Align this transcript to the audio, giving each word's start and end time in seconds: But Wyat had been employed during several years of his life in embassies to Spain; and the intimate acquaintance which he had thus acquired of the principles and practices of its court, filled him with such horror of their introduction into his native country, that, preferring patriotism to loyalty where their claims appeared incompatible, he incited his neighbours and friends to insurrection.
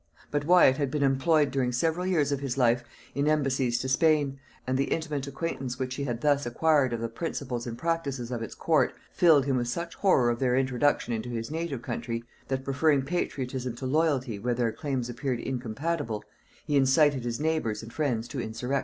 But 0.31 0.45
Wyat 0.47 0.77
had 0.77 0.89
been 0.89 1.03
employed 1.03 1.51
during 1.51 1.71
several 1.71 2.07
years 2.07 2.31
of 2.31 2.39
his 2.39 2.57
life 2.57 2.83
in 3.13 3.27
embassies 3.27 3.77
to 3.81 3.87
Spain; 3.87 4.39
and 4.65 4.75
the 4.75 4.85
intimate 4.85 5.27
acquaintance 5.27 5.77
which 5.77 5.93
he 5.93 6.05
had 6.05 6.21
thus 6.21 6.47
acquired 6.47 6.91
of 6.91 7.01
the 7.01 7.07
principles 7.07 7.67
and 7.67 7.77
practices 7.77 8.31
of 8.31 8.41
its 8.41 8.55
court, 8.55 8.95
filled 9.13 9.45
him 9.45 9.57
with 9.57 9.67
such 9.67 9.93
horror 9.93 10.31
of 10.31 10.39
their 10.39 10.55
introduction 10.55 11.13
into 11.13 11.29
his 11.29 11.51
native 11.51 11.83
country, 11.83 12.23
that, 12.47 12.63
preferring 12.63 13.03
patriotism 13.03 13.75
to 13.75 13.85
loyalty 13.85 14.39
where 14.39 14.55
their 14.55 14.71
claims 14.71 15.07
appeared 15.07 15.39
incompatible, 15.39 16.23
he 16.65 16.75
incited 16.75 17.23
his 17.23 17.39
neighbours 17.39 17.83
and 17.83 17.93
friends 17.93 18.27
to 18.29 18.39
insurrection. 18.41 18.79